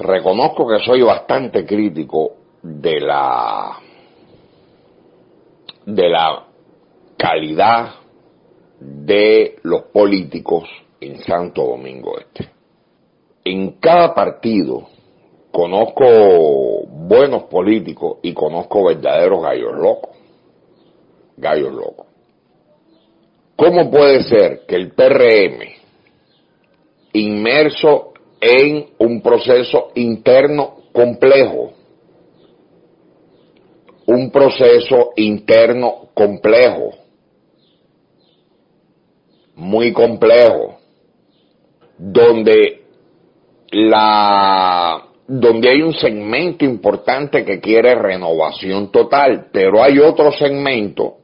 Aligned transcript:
reconozco 0.00 0.66
que 0.66 0.82
soy 0.82 1.02
bastante 1.02 1.66
crítico 1.66 2.32
de 2.62 3.00
la 3.00 3.78
de 5.84 6.08
la 6.08 6.46
calidad 7.16 7.94
de 8.80 9.56
los 9.62 9.84
políticos 9.84 10.68
en 11.00 11.22
Santo 11.22 11.64
Domingo 11.66 12.18
Este. 12.18 12.48
En 13.44 13.72
cada 13.72 14.14
partido 14.14 14.88
conozco 15.50 16.86
buenos 16.86 17.44
políticos 17.44 18.18
y 18.22 18.32
conozco 18.32 18.84
verdaderos 18.84 19.42
gallos 19.42 19.74
locos. 19.76 20.16
Gallos 21.36 21.72
locos. 21.72 22.06
¿Cómo 23.56 23.90
puede 23.90 24.22
ser 24.22 24.64
que 24.66 24.76
el 24.76 24.92
PRM, 24.92 25.60
inmerso 27.12 28.09
en 28.40 28.86
un 28.98 29.20
proceso 29.20 29.90
interno 29.94 30.84
complejo, 30.92 31.72
un 34.06 34.30
proceso 34.30 35.12
interno 35.16 36.08
complejo, 36.14 36.94
muy 39.54 39.92
complejo, 39.92 40.78
donde 41.98 42.82
la 43.70 45.06
donde 45.32 45.68
hay 45.68 45.80
un 45.82 45.94
segmento 45.94 46.64
importante 46.64 47.44
que 47.44 47.60
quiere 47.60 47.94
renovación 47.94 48.90
total, 48.90 49.46
pero 49.52 49.80
hay 49.80 50.00
otro 50.00 50.32
segmento, 50.32 51.18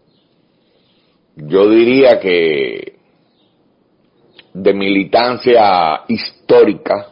yo 1.34 1.68
diría 1.68 2.20
que 2.20 2.95
de 4.56 4.72
militancia 4.72 6.04
histórica, 6.08 7.10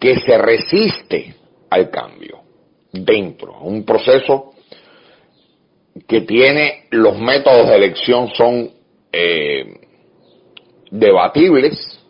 que 0.00 0.16
se 0.20 0.38
resiste 0.38 1.34
al 1.68 1.90
cambio 1.90 2.40
dentro, 2.92 3.60
un 3.60 3.84
proceso 3.84 4.54
que 6.08 6.22
tiene 6.22 6.86
los 6.90 7.18
métodos 7.18 7.68
de 7.68 7.76
elección 7.76 8.30
son 8.34 8.70
eh, 9.12 9.80
debatibles, 10.90 12.00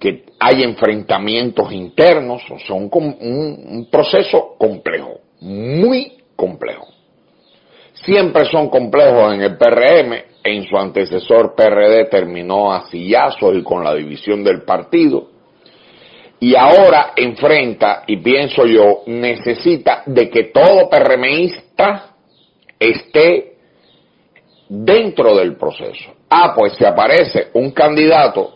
que 0.00 0.24
hay 0.40 0.64
enfrentamientos 0.64 1.72
internos, 1.72 2.42
son 2.66 2.90
un, 2.92 3.16
un 3.20 3.88
proceso 3.88 4.56
complejo, 4.58 5.20
muy 5.40 6.18
complejo. 6.34 6.88
Siempre 8.04 8.46
son 8.46 8.68
complejos 8.68 9.34
en 9.34 9.42
el 9.42 9.56
PRM, 9.56 10.37
en 10.50 10.66
su 10.66 10.76
antecesor 10.76 11.54
PRD 11.54 12.06
terminó 12.06 12.72
a 12.72 12.86
sillazos 12.88 13.56
y 13.56 13.62
con 13.62 13.84
la 13.84 13.94
división 13.94 14.42
del 14.44 14.62
partido, 14.62 15.28
y 16.40 16.54
ahora 16.54 17.12
enfrenta, 17.16 18.04
y 18.06 18.18
pienso 18.18 18.64
yo, 18.64 19.02
necesita 19.06 20.02
de 20.06 20.30
que 20.30 20.44
todo 20.44 20.88
PRMista 20.88 22.14
esté 22.78 23.56
dentro 24.68 25.36
del 25.36 25.56
proceso. 25.56 26.12
Ah, 26.30 26.52
pues 26.54 26.74
se 26.74 26.86
aparece 26.86 27.48
un 27.54 27.72
candidato 27.72 28.54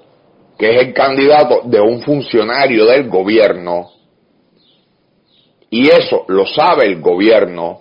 que 0.59 0.70
es 0.70 0.83
el 0.83 0.93
candidato 0.93 1.63
de 1.65 1.81
un 1.81 2.03
funcionario 2.03 2.87
del 2.87 3.09
gobierno, 3.09 3.91
y 5.70 5.89
eso 5.89 6.25
lo 6.29 6.47
sabe 6.47 6.85
el 6.85 7.01
gobierno, 7.01 7.81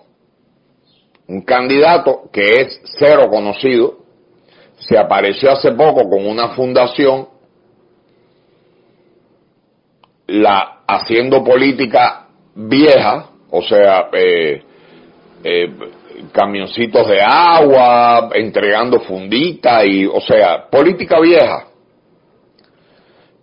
un 1.28 1.42
candidato 1.42 2.30
que 2.32 2.62
es 2.62 2.82
cero 2.98 3.28
conocido, 3.30 4.01
se 4.82 4.98
apareció 4.98 5.52
hace 5.52 5.72
poco 5.72 6.10
con 6.10 6.26
una 6.26 6.50
fundación 6.50 7.28
la 10.28 10.82
haciendo 10.88 11.44
política 11.44 12.28
vieja, 12.56 13.28
o 13.50 13.62
sea, 13.62 14.10
eh, 14.14 14.64
eh, 15.44 15.70
camioncitos 16.32 17.08
de 17.08 17.22
agua, 17.22 18.30
entregando 18.34 19.00
fundita 19.02 19.86
y, 19.86 20.06
o 20.06 20.20
sea, 20.22 20.70
política 20.70 21.20
vieja. 21.20 21.68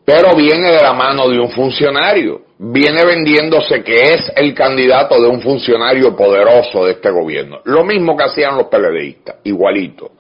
Pero 0.05 0.35
viene 0.35 0.71
de 0.71 0.83
la 0.83 0.95
mano 0.95 1.29
de 1.29 1.39
un 1.39 1.51
funcionario, 1.51 2.43
viene 2.59 3.05
vendiéndose 3.05 3.85
que 3.85 4.15
es 4.15 4.33
el 4.35 4.55
candidato 4.55 5.21
de 5.21 5.29
un 5.29 5.41
funcionario 5.43 6.17
poderoso 6.17 6.87
de 6.87 6.93
este 6.93 7.11
gobierno. 7.11 7.61
Lo 7.65 7.85
mismo 7.85 8.17
que 8.17 8.25
hacían 8.25 8.57
los 8.57 8.69
PLDistas, 8.69 9.37
igualito, 9.45 10.13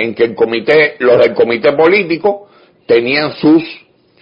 en 0.00 0.14
que 0.14 0.24
el 0.24 0.34
comité, 0.34 0.96
los 0.98 1.18
del 1.18 1.34
comité 1.34 1.72
político 1.72 2.48
tenían 2.86 3.32
sus 3.34 3.62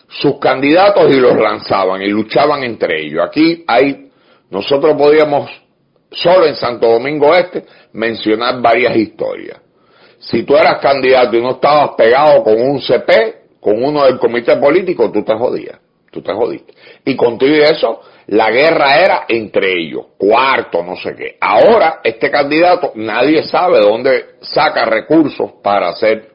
sus 0.09 0.39
candidatos 0.39 1.15
y 1.15 1.21
los 1.21 1.37
lanzaban 1.37 2.03
y 2.03 2.09
luchaban 2.09 2.65
entre 2.65 3.03
ellos. 3.03 3.25
Aquí 3.27 3.65
hay, 3.67 4.11
nosotros 4.51 4.95
podíamos, 4.97 5.51
solo 6.11 6.47
en 6.47 6.57
Santo 6.57 6.89
Domingo 6.89 7.35
Este, 7.35 7.65
mencionar 7.93 8.61
varias 8.61 8.97
historias. 8.97 9.61
Si 10.19 10.43
tú 10.43 10.57
eras 10.57 10.81
candidato 10.81 11.37
y 11.37 11.43
no 11.43 11.53
estabas 11.53 11.91
pegado 11.97 12.43
con 12.43 12.61
un 12.61 12.81
CP, 12.81 13.35
con 13.61 13.83
uno 13.83 14.05
del 14.05 14.19
comité 14.19 14.57
político, 14.57 15.11
tú 15.13 15.23
te 15.23 15.35
jodías, 15.35 15.79
tú 16.11 16.23
te 16.23 16.33
jodiste. 16.33 16.73
Y 17.05 17.15
contigo 17.15 17.55
y 17.55 17.61
eso, 17.61 18.01
la 18.29 18.51
guerra 18.51 18.99
era 18.99 19.25
entre 19.27 19.73
ellos, 19.73 20.07
cuarto, 20.19 20.83
no 20.83 20.97
sé 20.97 21.15
qué. 21.17 21.37
Ahora, 21.41 22.01
este 22.05 22.31
candidato, 22.31 22.93
nadie 22.95 23.43
sabe 23.43 23.81
dónde 23.81 24.37
saca 24.43 24.85
recursos 24.85 25.53
para 25.63 25.89
hacer 25.89 26.33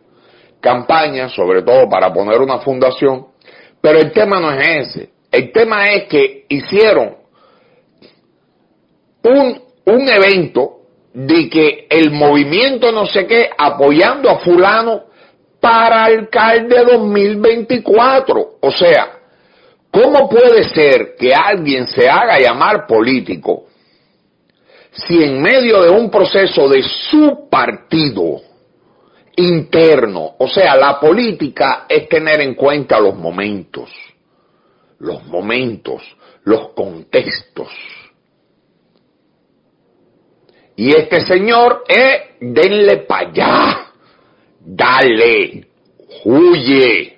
campaña, 0.60 1.30
sobre 1.30 1.62
todo 1.62 1.88
para 1.88 2.12
poner 2.12 2.42
una 2.42 2.58
fundación, 2.60 3.28
pero 3.80 4.00
el 4.00 4.12
tema 4.12 4.40
no 4.40 4.52
es 4.52 4.68
ese. 4.68 5.10
El 5.32 5.52
tema 5.52 5.92
es 5.92 6.06
que 6.06 6.46
hicieron 6.50 7.16
un, 9.24 9.62
un 9.86 10.10
evento 10.10 10.80
de 11.14 11.48
que 11.48 11.86
el 11.92 12.10
movimiento 12.10 12.92
no 12.92 13.06
sé 13.06 13.28
qué 13.28 13.52
apoyando 13.56 14.32
a 14.32 14.40
fulano 14.40 15.04
para 15.60 16.06
alcalde 16.06 16.84
2024. 16.86 18.58
O 18.62 18.72
sea, 18.72 19.20
¿cómo 19.94 20.28
puede 20.28 20.68
ser 20.70 21.16
que 21.18 21.34
alguien 21.34 21.88
se 21.88 22.10
haga 22.10 22.40
llamar 22.40 22.86
político 22.86 23.68
si 24.92 25.24
en 25.24 25.42
medio 25.42 25.82
de 25.82 25.90
un 25.90 26.10
proceso 26.12 26.68
de 26.68 26.84
su 26.84 27.48
partido 27.50 28.42
interno. 29.36 30.36
O 30.38 30.48
sea, 30.48 30.76
la 30.76 31.00
política 31.00 31.86
es 31.90 32.08
tener 32.08 32.42
en 32.42 32.56
cuenta 32.56 33.00
los 33.00 33.16
momentos, 33.16 33.90
los 35.00 35.24
momentos, 35.26 36.04
los 36.44 36.70
contextos. 36.70 37.70
Y 40.76 40.90
este 40.90 41.22
señor 41.26 41.84
es, 41.88 42.22
denle 42.40 42.98
para 42.98 43.30
allá, 43.30 43.92
dale, 44.60 45.68
huye. 46.26 47.13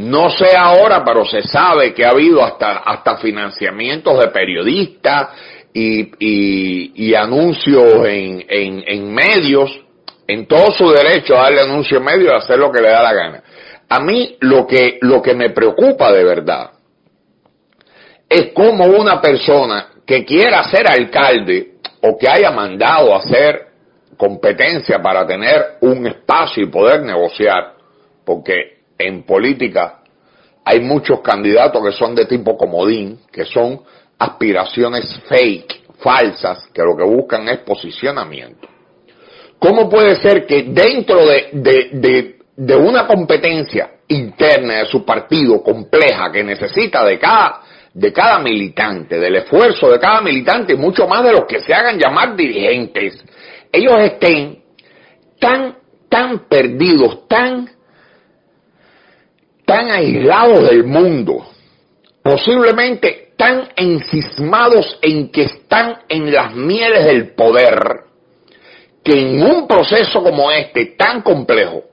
No 0.00 0.30
sé 0.30 0.56
ahora, 0.56 1.04
pero 1.04 1.26
se 1.26 1.42
sabe 1.42 1.92
que 1.92 2.06
ha 2.06 2.10
habido 2.10 2.42
hasta, 2.42 2.78
hasta 2.78 3.18
financiamientos 3.18 4.18
de 4.18 4.28
periodistas 4.28 5.28
y, 5.74 7.04
y, 7.08 7.14
anuncios 7.14 8.06
en, 8.06 8.44
en, 8.48 8.82
en, 8.86 9.12
medios, 9.12 9.70
en 10.26 10.46
todo 10.46 10.72
su 10.72 10.90
derecho 10.90 11.36
a 11.36 11.42
darle 11.42 11.60
anuncio 11.60 11.98
en 11.98 12.04
medios 12.04 12.32
y 12.32 12.36
hacer 12.36 12.58
lo 12.58 12.72
que 12.72 12.80
le 12.80 12.88
da 12.88 13.02
la 13.02 13.12
gana. 13.12 13.42
A 13.90 14.00
mí 14.00 14.38
lo 14.40 14.66
que, 14.66 14.98
lo 15.02 15.20
que 15.20 15.34
me 15.34 15.50
preocupa 15.50 16.10
de 16.10 16.24
verdad 16.24 16.70
es 18.26 18.52
como 18.54 18.86
una 18.86 19.20
persona 19.20 19.88
que 20.06 20.24
quiera 20.24 20.64
ser 20.64 20.90
alcalde 20.90 21.74
o 22.00 22.16
que 22.16 22.26
haya 22.26 22.50
mandado 22.52 23.14
hacer 23.14 23.66
competencia 24.16 25.02
para 25.02 25.26
tener 25.26 25.76
un 25.82 26.06
espacio 26.06 26.62
y 26.62 26.70
poder 26.70 27.02
negociar, 27.02 27.74
porque 28.24 28.79
en 29.00 29.24
política 29.24 30.00
hay 30.64 30.80
muchos 30.80 31.20
candidatos 31.20 31.82
que 31.84 31.92
son 31.92 32.14
de 32.14 32.26
tipo 32.26 32.56
comodín, 32.56 33.18
que 33.32 33.44
son 33.44 33.80
aspiraciones 34.18 35.20
fake, 35.28 35.80
falsas, 35.98 36.68
que 36.72 36.82
lo 36.82 36.96
que 36.96 37.04
buscan 37.04 37.48
es 37.48 37.58
posicionamiento. 37.58 38.68
¿Cómo 39.58 39.88
puede 39.88 40.16
ser 40.16 40.46
que 40.46 40.62
dentro 40.64 41.26
de, 41.26 41.50
de, 41.52 42.36
de, 42.56 42.76
una 42.76 43.06
competencia 43.06 43.90
interna 44.08 44.78
de 44.78 44.86
su 44.86 45.04
partido 45.04 45.62
compleja 45.62 46.30
que 46.32 46.42
necesita 46.42 47.04
de 47.04 47.18
cada, 47.18 47.60
de 47.92 48.12
cada 48.12 48.38
militante, 48.38 49.18
del 49.18 49.36
esfuerzo 49.36 49.90
de 49.90 49.98
cada 49.98 50.22
militante, 50.22 50.76
mucho 50.76 51.06
más 51.06 51.22
de 51.24 51.32
los 51.32 51.44
que 51.44 51.60
se 51.60 51.74
hagan 51.74 51.98
llamar 51.98 52.36
dirigentes, 52.36 53.22
ellos 53.70 53.98
estén 53.98 54.62
tan, 55.38 55.76
tan 56.08 56.48
perdidos, 56.48 57.28
tan, 57.28 57.68
tan 59.70 59.88
aislados 59.88 60.68
del 60.68 60.82
mundo, 60.82 61.46
posiblemente 62.24 63.34
tan 63.36 63.68
encismados 63.76 64.98
en 65.00 65.30
que 65.30 65.42
están 65.42 65.98
en 66.08 66.32
las 66.32 66.56
mieles 66.56 67.04
del 67.04 67.36
poder, 67.36 68.00
que 69.04 69.12
en 69.12 69.40
un 69.44 69.68
proceso 69.68 70.24
como 70.24 70.50
este, 70.50 70.96
tan 70.98 71.22
complejo, 71.22 71.84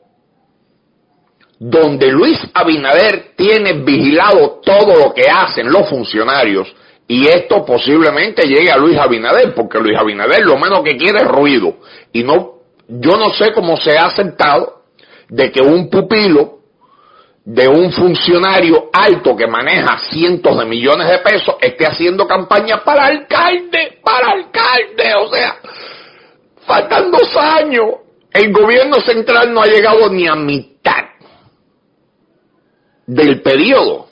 donde 1.60 2.12
Luis 2.12 2.40
Abinader 2.52 3.34
tiene 3.36 3.74
vigilado 3.74 4.60
todo 4.66 4.96
lo 4.96 5.14
que 5.14 5.30
hacen 5.30 5.72
los 5.72 5.88
funcionarios 5.88 6.74
y 7.08 7.28
esto 7.28 7.64
posiblemente 7.64 8.48
llegue 8.48 8.72
a 8.72 8.78
Luis 8.78 8.98
Abinader, 8.98 9.54
porque 9.54 9.78
Luis 9.78 9.96
Abinader 10.00 10.44
lo 10.44 10.58
menos 10.58 10.82
que 10.84 10.98
quiere 10.98 11.20
es 11.20 11.28
ruido. 11.28 11.76
Y 12.12 12.24
no, 12.24 12.54
yo 12.88 13.18
no 13.18 13.30
sé 13.30 13.54
cómo 13.54 13.78
se 13.78 13.96
ha 13.96 14.08
aceptado 14.08 14.82
de 15.30 15.52
que 15.52 15.62
un 15.62 15.92
pupilo 15.92 16.57
de 17.48 17.66
un 17.66 17.94
funcionario 17.94 18.90
alto 18.92 19.34
que 19.34 19.48
maneja 19.48 19.98
cientos 20.10 20.60
de 20.60 20.66
millones 20.66 21.08
de 21.08 21.20
pesos 21.20 21.56
esté 21.62 21.86
haciendo 21.86 22.28
campaña 22.28 22.84
para 22.84 23.06
alcalde, 23.06 24.00
para 24.04 24.32
alcalde, 24.32 25.16
o 25.16 25.30
sea, 25.30 25.56
faltan 26.66 27.10
dos 27.10 27.34
años. 27.38 27.86
El 28.34 28.52
gobierno 28.52 29.00
central 29.00 29.54
no 29.54 29.62
ha 29.62 29.66
llegado 29.66 30.10
ni 30.10 30.28
a 30.28 30.36
mitad 30.36 31.06
del 33.06 33.42
periodo. 33.42 34.10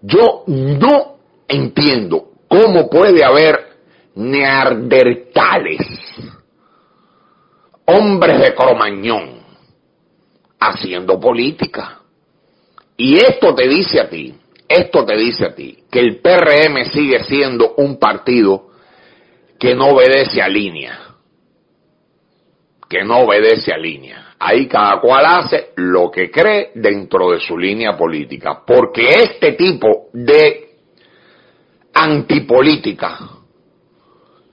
Yo 0.00 0.44
no 0.46 1.18
entiendo 1.46 2.30
cómo 2.48 2.88
puede 2.88 3.22
haber 3.22 3.68
neandertales 4.14 5.80
hombres 7.86 8.40
de 8.40 8.54
Cromañón 8.54 9.40
haciendo 10.60 11.20
política. 11.20 12.00
Y 12.96 13.16
esto 13.16 13.54
te 13.54 13.68
dice 13.68 14.00
a 14.00 14.08
ti, 14.08 14.34
esto 14.68 15.04
te 15.04 15.16
dice 15.16 15.46
a 15.46 15.54
ti, 15.54 15.84
que 15.90 16.00
el 16.00 16.20
PRM 16.20 16.84
sigue 16.92 17.24
siendo 17.24 17.74
un 17.76 17.98
partido 17.98 18.70
que 19.58 19.74
no 19.74 19.88
obedece 19.88 20.42
a 20.42 20.48
línea, 20.48 20.98
que 22.88 23.04
no 23.04 23.20
obedece 23.20 23.72
a 23.72 23.78
línea. 23.78 24.34
Ahí 24.38 24.66
cada 24.66 25.00
cual 25.00 25.24
hace 25.26 25.70
lo 25.76 26.10
que 26.10 26.30
cree 26.30 26.72
dentro 26.74 27.30
de 27.30 27.40
su 27.40 27.56
línea 27.56 27.96
política, 27.96 28.62
porque 28.66 29.08
este 29.08 29.52
tipo 29.52 30.08
de 30.12 30.76
antipolítica, 31.94 33.18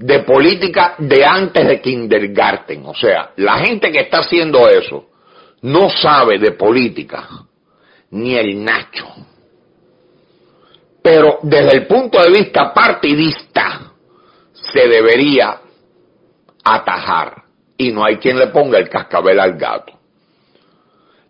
de 0.02 0.20
política 0.20 0.96
de 0.98 1.24
antes 1.24 1.68
de 1.68 1.80
kindergarten. 1.80 2.86
O 2.86 2.96
sea, 2.96 3.32
la 3.38 3.60
gente 3.60 3.92
que 3.92 4.00
está 4.00 4.20
haciendo 4.20 4.68
eso 4.68 5.10
no 5.62 5.90
sabe 5.90 6.40
de 6.40 6.52
política, 6.54 7.28
ni 8.10 8.36
el 8.36 8.64
Nacho. 8.64 9.08
Pero 11.04 11.40
desde 11.44 11.78
el 11.78 11.88
punto 11.88 12.22
de 12.22 12.32
vista 12.32 12.74
partidista, 12.74 13.92
se 14.54 14.88
debería 14.88 15.60
atajar. 16.64 17.44
Y 17.78 17.92
no 17.92 18.04
hay 18.04 18.18
quien 18.18 18.38
le 18.38 18.48
ponga 18.48 18.78
el 18.78 18.90
cascabel 18.90 19.40
al 19.40 19.58
gato. 19.58 19.94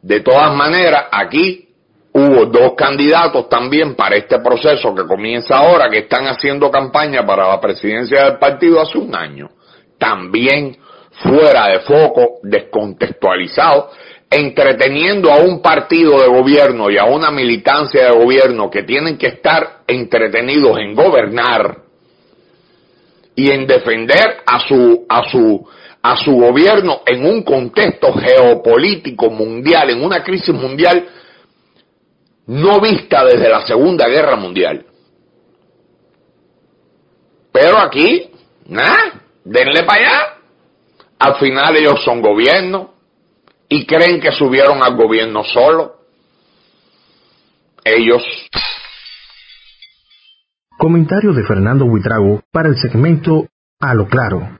De 0.02 0.20
todas 0.22 0.54
maneras, 0.54 1.06
aquí 1.12 1.70
hubo 2.14 2.46
dos 2.46 2.74
candidatos 2.76 3.48
también 3.48 3.96
para 3.96 4.16
este 4.16 4.40
proceso 4.40 4.94
que 4.94 5.06
comienza 5.06 5.58
ahora, 5.58 5.90
que 5.90 6.00
están 6.00 6.26
haciendo 6.26 6.70
campaña 6.70 7.26
para 7.26 7.48
la 7.48 7.62
presidencia 7.62 8.26
del 8.26 8.38
partido 8.38 8.82
hace 8.82 8.98
un 8.98 9.16
año, 9.16 9.50
también 9.98 10.78
fuera 11.24 11.68
de 11.68 11.80
foco, 11.82 12.40
descontextualizado, 12.44 13.90
entreteniendo 14.30 15.32
a 15.32 15.38
un 15.38 15.62
partido 15.62 16.22
de 16.22 16.28
gobierno 16.28 16.90
y 16.90 16.98
a 16.98 17.06
una 17.06 17.32
militancia 17.32 18.06
de 18.06 18.18
gobierno 18.18 18.70
que 18.70 18.84
tienen 18.84 19.18
que 19.18 19.28
estar 19.28 19.82
entretenidos 19.88 20.80
en 20.80 20.96
gobernar 20.96 21.78
y 23.36 23.52
en 23.52 23.68
defender 23.68 24.38
a 24.46 24.60
su, 24.68 25.06
a 25.08 25.30
su, 25.30 25.68
a 26.02 26.16
su 26.18 26.32
gobierno 26.34 27.02
en 27.06 27.26
un 27.26 27.44
contexto 27.44 28.14
geopolítico 28.14 29.30
mundial, 29.30 29.90
en 29.90 30.04
una 30.04 30.24
crisis 30.24 30.54
mundial 30.54 31.08
no 32.52 32.82
vista 32.82 33.24
desde 33.24 33.50
la 33.50 33.66
Segunda 33.66 34.10
Guerra 34.10 34.36
Mundial. 34.36 34.86
Pero 37.54 37.78
aquí, 37.78 38.30
nada, 38.68 39.22
denle 39.46 39.84
para 39.84 40.02
allá. 40.02 40.34
Al 41.20 41.36
final 41.36 41.78
ellos 41.78 42.04
son 42.04 42.22
gobierno 42.22 42.94
y 43.70 43.86
creen 43.86 44.20
que 44.20 44.34
subieron 44.34 44.84
al 44.84 44.98
gobierno 44.98 45.46
solo. 45.46 45.96
Ellos. 47.86 48.22
Comentario 50.78 51.32
de 51.32 51.44
Fernando 51.44 51.86
Huitrago 51.86 52.42
para 52.52 52.68
el 52.68 52.76
segmento 52.76 53.48
A 53.80 53.94
lo 53.94 54.08
Claro. 54.08 54.60